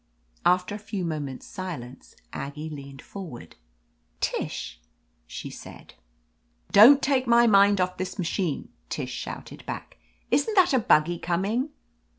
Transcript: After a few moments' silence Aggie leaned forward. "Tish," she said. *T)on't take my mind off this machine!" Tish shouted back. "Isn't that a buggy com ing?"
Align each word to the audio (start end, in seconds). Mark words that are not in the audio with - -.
After 0.47 0.73
a 0.73 0.79
few 0.79 1.05
moments' 1.05 1.45
silence 1.45 2.15
Aggie 2.33 2.71
leaned 2.71 3.03
forward. 3.03 3.55
"Tish," 4.19 4.81
she 5.27 5.51
said. 5.51 5.93
*T)on't 6.71 7.03
take 7.03 7.27
my 7.27 7.45
mind 7.45 7.79
off 7.79 7.97
this 7.97 8.17
machine!" 8.17 8.69
Tish 8.89 9.11
shouted 9.13 9.63
back. 9.67 9.99
"Isn't 10.31 10.55
that 10.55 10.73
a 10.73 10.79
buggy 10.79 11.19
com 11.19 11.45
ing?" 11.45 11.69